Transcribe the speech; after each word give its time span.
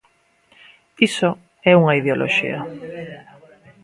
Iso 1.07 1.29
é 1.71 1.73
unha 1.81 1.97
ideoloxía. 1.99 2.59